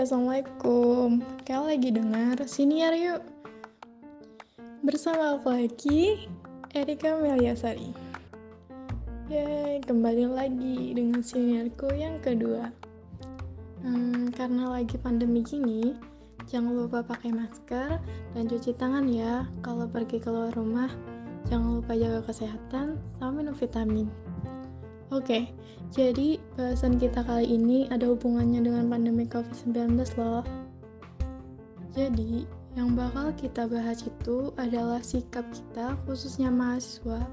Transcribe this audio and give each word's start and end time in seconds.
Assalamualaikum. 0.00 1.20
Kalian 1.44 1.68
lagi 1.68 1.88
dengar 1.92 2.36
Siniar 2.48 2.96
Yuk. 2.96 3.20
Bersama 4.80 5.36
aku 5.36 5.52
lagi, 5.52 6.24
Erika 6.72 7.20
Meliasari. 7.20 7.92
Yeay, 9.28 9.84
kembali 9.84 10.24
lagi 10.32 10.96
dengan 10.96 11.20
siniarku 11.20 11.92
yang 11.92 12.16
kedua. 12.24 12.72
Hmm, 13.84 14.32
karena 14.32 14.72
lagi 14.72 14.96
pandemi 14.96 15.44
gini, 15.44 15.92
jangan 16.48 16.80
lupa 16.80 17.04
pakai 17.04 17.36
masker 17.36 18.00
dan 18.32 18.48
cuci 18.48 18.72
tangan 18.80 19.04
ya 19.04 19.44
kalau 19.60 19.84
pergi 19.84 20.16
keluar 20.16 20.48
rumah. 20.56 20.88
Jangan 21.52 21.76
lupa 21.76 21.92
jaga 21.92 22.24
kesehatan 22.24 22.96
sama 23.20 23.44
minum 23.44 23.52
vitamin. 23.52 24.08
Oke, 25.10 25.50
jadi 25.90 26.38
bahasan 26.54 26.94
kita 26.94 27.26
kali 27.26 27.42
ini 27.42 27.90
ada 27.90 28.06
hubungannya 28.14 28.62
dengan 28.62 28.86
pandemi 28.86 29.26
COVID-19 29.26 29.98
loh. 30.14 30.46
Jadi, 31.90 32.46
yang 32.78 32.94
bakal 32.94 33.34
kita 33.34 33.66
bahas 33.66 34.06
itu 34.06 34.54
adalah 34.54 35.02
sikap 35.02 35.42
kita, 35.50 35.98
khususnya 36.06 36.46
mahasiswa, 36.54 37.26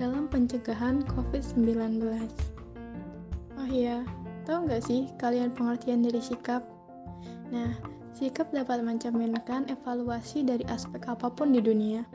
dalam 0.00 0.24
pencegahan 0.32 1.04
COVID-19. 1.04 2.00
Oh 3.60 3.68
iya, 3.68 4.08
tahu 4.48 4.64
nggak 4.64 4.88
sih 4.88 5.12
kalian 5.20 5.52
pengertian 5.52 6.00
dari 6.00 6.24
sikap? 6.24 6.64
Nah, 7.52 7.76
sikap 8.16 8.48
dapat 8.56 8.80
mencerminkan 8.80 9.68
evaluasi 9.68 10.48
dari 10.48 10.64
aspek 10.72 11.04
apa 11.04 11.28
pun 11.28 11.52
di 11.52 11.60
dunia. 11.60 12.08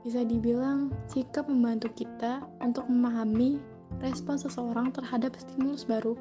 Bisa 0.00 0.24
dibilang, 0.24 0.96
sikap 1.12 1.44
membantu 1.44 1.92
kita 1.92 2.40
untuk 2.64 2.88
memahami 2.88 3.75
respon 4.00 4.36
seseorang 4.36 4.92
terhadap 4.92 5.34
stimulus 5.36 5.88
baru 5.88 6.14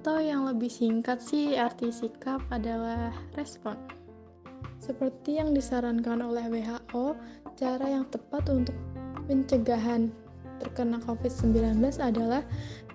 atau 0.00 0.16
yang 0.16 0.48
lebih 0.48 0.72
singkat 0.72 1.20
sih 1.20 1.60
arti 1.60 1.92
sikap 1.92 2.40
adalah 2.48 3.12
respon. 3.36 3.76
Seperti 4.80 5.36
yang 5.36 5.52
disarankan 5.52 6.24
oleh 6.24 6.48
WHO, 6.48 7.12
cara 7.52 7.84
yang 7.84 8.08
tepat 8.08 8.48
untuk 8.48 8.72
pencegahan 9.28 10.08
terkena 10.56 11.00
COVID-19 11.04 11.84
adalah 12.00 12.40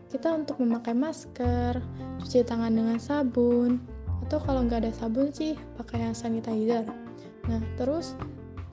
kita 0.09 0.33
untuk 0.33 0.57
memakai 0.57 0.97
masker, 0.97 1.77
cuci 2.21 2.41
tangan 2.41 2.73
dengan 2.73 2.97
sabun, 2.97 3.81
atau 4.25 4.41
kalau 4.41 4.65
nggak 4.65 4.89
ada 4.89 4.93
sabun 4.97 5.29
sih 5.29 5.53
pakai 5.77 6.09
hand 6.09 6.17
sanitizer. 6.17 6.89
Nah, 7.45 7.61
terus 7.77 8.17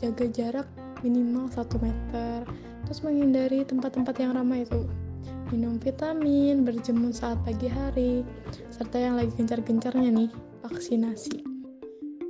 jaga 0.01 0.25
jarak 0.33 0.69
minimal 1.05 1.53
1 1.53 1.69
meter, 1.85 2.49
terus 2.89 3.01
menghindari 3.05 3.61
tempat-tempat 3.69 4.15
yang 4.17 4.33
ramai 4.33 4.65
itu 4.65 4.89
minum 5.53 5.77
vitamin, 5.77 6.65
berjemur 6.65 7.13
saat 7.13 7.37
pagi 7.45 7.69
hari, 7.69 8.25
serta 8.73 8.97
yang 8.97 9.21
lagi 9.21 9.37
gencar-gencarnya 9.37 10.09
nih, 10.09 10.31
vaksinasi. 10.65 11.45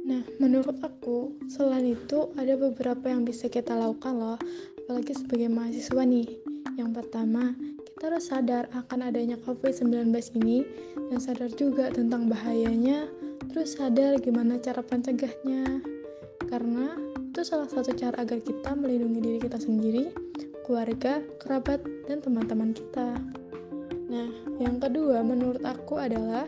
Nah, 0.03 0.27
menurut 0.42 0.83
aku, 0.83 1.39
selain 1.47 1.95
itu 1.95 2.34
ada 2.34 2.59
beberapa 2.59 3.06
yang 3.06 3.23
bisa 3.23 3.47
kita 3.47 3.79
lakukan 3.79 4.19
loh, 4.19 4.39
apalagi 4.83 5.14
sebagai 5.14 5.47
mahasiswa 5.47 6.03
nih. 6.03 6.27
Yang 6.75 6.91
pertama, 6.98 7.55
kita 7.87 8.11
harus 8.11 8.27
sadar 8.27 8.67
akan 8.75 9.14
adanya 9.14 9.39
COVID-19 9.39 10.11
ini 10.42 10.67
dan 11.14 11.23
sadar 11.23 11.55
juga 11.55 11.95
tentang 11.95 12.27
bahayanya, 12.27 13.07
terus 13.55 13.79
sadar 13.79 14.19
gimana 14.19 14.59
cara 14.59 14.83
pencegahnya. 14.83 15.79
Karena 16.51 16.98
itu 17.23 17.47
salah 17.47 17.70
satu 17.70 17.95
cara 17.95 18.27
agar 18.27 18.42
kita 18.42 18.75
melindungi 18.75 19.23
diri 19.23 19.39
kita 19.39 19.62
sendiri 19.62 20.32
keluarga, 20.65 21.23
kerabat, 21.43 21.83
dan 22.07 22.23
teman-teman 22.23 22.73
kita. 22.73 23.19
Nah, 24.13 24.29
yang 24.61 24.77
kedua 24.77 25.25
menurut 25.25 25.65
aku 25.65 25.97
adalah 25.97 26.45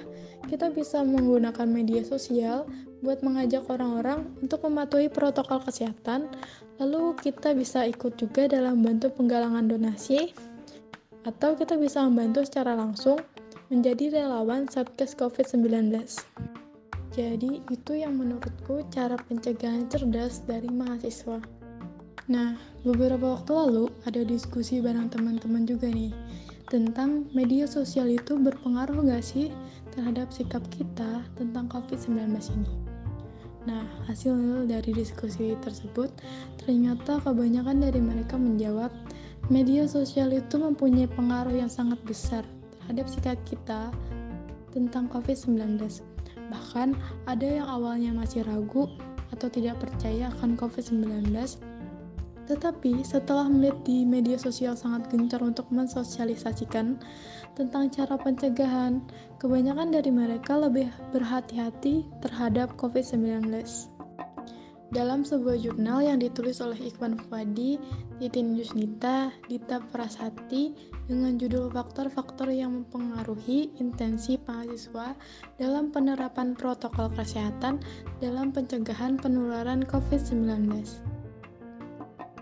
kita 0.47 0.69
bisa 0.69 1.01
menggunakan 1.01 1.65
media 1.65 2.05
sosial 2.05 2.69
buat 3.01 3.21
mengajak 3.21 3.65
orang-orang 3.69 4.25
untuk 4.41 4.65
mematuhi 4.65 5.09
protokol 5.13 5.61
kesehatan, 5.65 6.29
lalu 6.81 7.17
kita 7.21 7.53
bisa 7.53 7.85
ikut 7.85 8.17
juga 8.17 8.49
dalam 8.49 8.81
bantu 8.81 9.13
penggalangan 9.13 9.69
donasi, 9.69 10.33
atau 11.25 11.57
kita 11.57 11.81
bisa 11.81 12.05
membantu 12.05 12.45
secara 12.45 12.77
langsung 12.77 13.21
menjadi 13.73 14.21
relawan 14.21 14.69
Satgas 14.69 15.17
COVID-19. 15.17 15.93
Jadi, 17.15 17.63
itu 17.71 17.93
yang 17.95 18.19
menurutku 18.19 18.85
cara 18.91 19.17
pencegahan 19.17 19.87
cerdas 19.89 20.43
dari 20.45 20.69
mahasiswa. 20.69 21.39
Nah, 22.25 22.57
beberapa 22.81 23.37
waktu 23.37 23.53
lalu 23.53 23.85
ada 24.09 24.25
diskusi 24.25 24.81
bareng 24.81 25.13
teman-teman 25.13 25.69
juga 25.69 25.93
nih 25.93 26.09
tentang 26.73 27.29
media 27.37 27.69
sosial 27.69 28.09
itu 28.09 28.41
berpengaruh 28.41 29.05
gak 29.05 29.21
sih 29.21 29.53
terhadap 29.93 30.33
sikap 30.33 30.65
kita 30.73 31.21
tentang 31.37 31.69
COVID-19 31.69 32.33
ini. 32.57 32.73
Nah, 33.69 33.85
hasil 34.09 34.65
dari 34.65 34.97
diskusi 34.97 35.53
tersebut 35.61 36.09
ternyata 36.65 37.21
kebanyakan 37.21 37.85
dari 37.85 38.01
mereka 38.01 38.41
menjawab 38.41 38.89
media 39.53 39.85
sosial 39.85 40.33
itu 40.33 40.57
mempunyai 40.57 41.05
pengaruh 41.13 41.53
yang 41.53 41.69
sangat 41.69 42.01
besar 42.09 42.45
terhadap 42.81 43.05
sikap 43.05 43.37
kita 43.45 43.93
tentang 44.73 45.13
COVID-19. 45.13 45.77
Bahkan 46.49 46.89
ada 47.29 47.45
yang 47.45 47.69
awalnya 47.69 48.17
masih 48.17 48.49
ragu 48.49 48.89
atau 49.33 49.49
tidak 49.53 49.77
percaya 49.81 50.33
akan 50.41 50.57
COVID-19 50.57 51.29
tetapi 52.45 53.01
setelah 53.05 53.49
melihat 53.49 53.81
di 53.85 54.05
media 54.05 54.37
sosial 54.37 54.77
sangat 54.77 55.09
gencar 55.09 55.41
untuk 55.41 55.69
mensosialisasikan 55.73 57.01
tentang 57.57 57.89
cara 57.89 58.19
pencegahan, 58.21 59.01
kebanyakan 59.41 59.95
dari 59.95 60.11
mereka 60.11 60.59
lebih 60.59 60.93
berhati-hati 61.15 62.05
terhadap 62.21 62.75
COVID-19. 62.77 63.49
Dalam 64.95 65.27
sebuah 65.27 65.59
jurnal 65.59 66.07
yang 66.07 66.23
ditulis 66.23 66.63
oleh 66.63 66.79
Ikhwan 66.79 67.19
Fuadi, 67.27 67.83
Titin 68.23 68.55
Yusnita, 68.55 69.35
Dita 69.51 69.83
Prasati, 69.91 70.71
dengan 71.11 71.37
judul 71.37 71.69
Faktor-faktor 71.69 72.49
yang 72.49 72.85
mempengaruhi 72.85 73.75
intensi 73.83 74.41
mahasiswa 74.47 75.13
dalam 75.61 75.93
penerapan 75.93 76.57
protokol 76.57 77.13
kesehatan 77.13 77.83
dalam 78.23 78.55
pencegahan 78.55 79.19
penularan 79.21 79.85
COVID-19. 79.85 81.14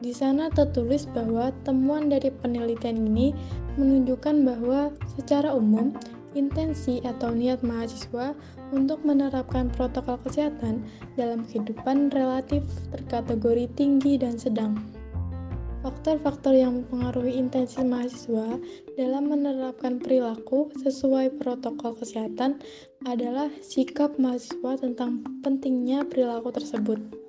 Di 0.02 0.10
sana 0.10 0.50
tertulis 0.50 1.06
bahwa 1.14 1.54
temuan 1.62 2.10
dari 2.10 2.34
penelitian 2.34 3.06
ini 3.06 3.30
menunjukkan 3.78 4.42
bahwa 4.42 4.90
secara 5.14 5.54
umum 5.54 5.94
intensi 6.34 6.98
atau 7.06 7.30
niat 7.30 7.62
mahasiswa 7.62 8.34
untuk 8.74 8.98
menerapkan 9.06 9.70
protokol 9.70 10.18
kesehatan 10.26 10.82
dalam 11.14 11.46
kehidupan 11.46 12.10
relatif 12.10 12.66
terkategori 12.90 13.70
tinggi 13.78 14.18
dan 14.18 14.34
sedang. 14.34 14.74
Faktor-faktor 15.86 16.54
yang 16.54 16.82
mempengaruhi 16.82 17.38
intensi 17.38 17.82
mahasiswa 17.86 18.58
dalam 18.98 19.30
menerapkan 19.30 20.02
perilaku 20.02 20.70
sesuai 20.82 21.38
protokol 21.38 21.94
kesehatan 21.94 22.58
adalah 23.06 23.50
sikap 23.62 24.18
mahasiswa 24.18 24.82
tentang 24.82 25.22
pentingnya 25.46 26.02
perilaku 26.06 26.50
tersebut 26.54 27.21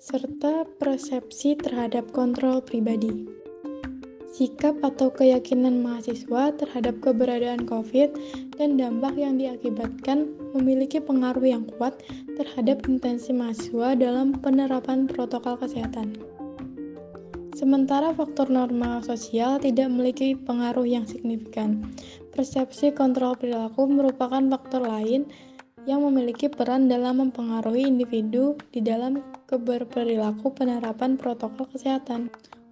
serta 0.00 0.64
persepsi 0.80 1.60
terhadap 1.60 2.08
kontrol 2.16 2.64
pribadi. 2.64 3.28
Sikap 4.32 4.80
atau 4.80 5.12
keyakinan 5.12 5.84
mahasiswa 5.84 6.56
terhadap 6.56 7.04
keberadaan 7.04 7.68
COVID 7.68 8.16
dan 8.56 8.80
dampak 8.80 9.12
yang 9.20 9.36
diakibatkan 9.36 10.32
memiliki 10.56 11.04
pengaruh 11.04 11.44
yang 11.44 11.68
kuat 11.76 12.00
terhadap 12.32 12.80
intensi 12.88 13.36
mahasiswa 13.36 13.92
dalam 13.92 14.32
penerapan 14.40 15.04
protokol 15.04 15.60
kesehatan. 15.60 16.16
Sementara 17.52 18.16
faktor 18.16 18.48
norma 18.48 19.04
sosial 19.04 19.60
tidak 19.60 19.92
memiliki 19.92 20.32
pengaruh 20.32 20.88
yang 20.88 21.04
signifikan. 21.04 21.84
Persepsi 22.32 22.96
kontrol 22.96 23.36
perilaku 23.36 23.84
merupakan 23.84 24.40
faktor 24.48 24.80
lain 24.80 25.28
yang 25.88 26.04
memiliki 26.04 26.50
peran 26.50 26.88
dalam 26.88 27.24
mempengaruhi 27.24 27.88
individu 27.88 28.56
di 28.72 28.84
dalam 28.84 29.24
keberperilaku 29.48 30.52
penerapan 30.52 31.16
protokol 31.16 31.68
kesehatan. 31.72 32.28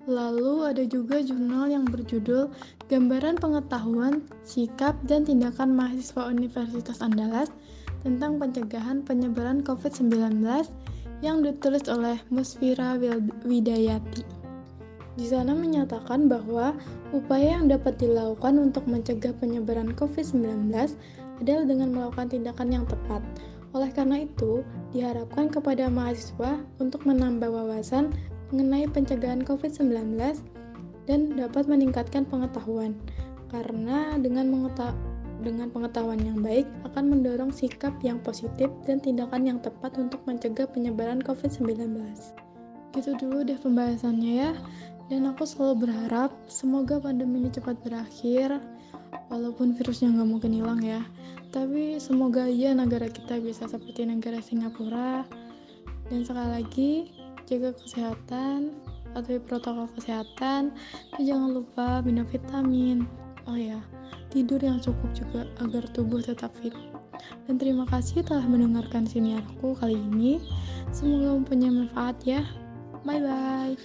Lalu 0.08 0.72
ada 0.72 0.84
juga 0.88 1.20
jurnal 1.20 1.69
yang 1.69 1.84
berjudul 1.84 2.49
Gambaran 2.88 3.37
Pengetahuan, 3.37 4.25
Sikap, 4.40 4.96
dan 5.05 5.28
Tindakan 5.28 5.76
Mahasiswa 5.76 6.32
Universitas 6.32 7.05
Andalas 7.05 7.52
tentang 8.00 8.40
pencegahan 8.40 9.05
penyebaran 9.05 9.61
COVID-19 9.61 10.40
yang 11.20 11.44
ditulis 11.44 11.84
oleh 11.93 12.16
Musfira 12.32 12.96
Widayati. 13.44 14.25
Di 15.19 15.26
sana 15.26 15.50
menyatakan 15.50 16.31
bahwa 16.31 16.78
upaya 17.11 17.58
yang 17.58 17.66
dapat 17.66 17.99
dilakukan 17.99 18.70
untuk 18.70 18.87
mencegah 18.87 19.34
penyebaran 19.37 19.90
COVID-19 19.99 20.70
adalah 21.38 21.64
dengan 21.67 21.88
melakukan 21.94 22.29
tindakan 22.31 22.69
yang 22.70 22.85
tepat, 22.87 23.23
oleh 23.76 23.90
karena 23.93 24.25
itu, 24.25 24.64
diharapkan 24.96 25.52
kepada 25.52 25.93
mahasiswa 25.93 26.64
untuk 26.81 27.05
menambah 27.05 27.52
wawasan 27.52 28.17
mengenai 28.49 28.88
pencegahan 28.88 29.44
COVID-19 29.44 30.17
dan 31.05 31.20
dapat 31.37 31.69
meningkatkan 31.69 32.25
pengetahuan. 32.25 32.96
Karena 33.52 34.17
dengan 34.17 34.49
mengeta 34.49 34.96
dengan 35.38 35.70
pengetahuan 35.70 36.19
yang 36.19 36.43
baik 36.43 36.67
akan 36.82 37.14
mendorong 37.14 37.55
sikap 37.55 37.94
yang 38.02 38.19
positif 38.19 38.67
dan 38.88 38.99
tindakan 38.99 39.46
yang 39.46 39.58
tepat 39.62 39.94
untuk 39.94 40.19
mencegah 40.26 40.67
penyebaran 40.67 41.23
COVID-19. 41.23 41.79
Gitu 42.96 43.11
dulu 43.20 43.44
deh 43.44 43.61
pembahasannya 43.61 44.32
ya. 44.49 44.52
Dan 45.08 45.25
aku 45.25 45.49
selalu 45.49 45.88
berharap 45.88 46.37
semoga 46.52 47.00
pandemi 47.00 47.40
ini 47.40 47.49
cepat 47.49 47.81
berakhir, 47.81 48.61
walaupun 49.32 49.73
virusnya 49.73 50.12
nggak 50.12 50.29
mungkin 50.29 50.52
hilang 50.52 50.81
ya. 50.85 51.00
Tapi 51.49 51.97
semoga 51.97 52.45
aja 52.45 52.77
negara 52.77 53.09
kita 53.09 53.41
bisa 53.41 53.65
seperti 53.65 54.05
negara 54.05 54.41
Singapura. 54.45 55.25
Dan 56.09 56.25
sekali 56.25 56.49
lagi, 56.61 56.93
jaga 57.49 57.73
kesehatan, 57.77 58.77
patuhi 59.12 59.41
protokol 59.41 59.89
kesehatan, 59.97 60.73
dan 61.17 61.21
jangan 61.21 61.56
lupa 61.56 62.05
minum 62.05 62.29
vitamin. 62.29 63.09
Oh 63.49 63.56
ya, 63.56 63.81
tidur 64.29 64.61
yang 64.61 64.81
cukup 64.81 65.09
juga 65.17 65.49
agar 65.65 65.89
tubuh 65.97 66.21
tetap 66.21 66.53
fit. 66.61 66.77
Dan 67.49 67.56
terima 67.56 67.89
kasih 67.89 68.21
telah 68.25 68.45
mendengarkan 68.45 69.09
siniarku 69.09 69.73
kali 69.81 69.97
ini. 69.97 70.41
Semoga 70.93 71.37
mempunyai 71.41 71.73
manfaat 71.73 72.17
ya. 72.29 72.45
Bye 73.05 73.25
bye. 73.25 73.77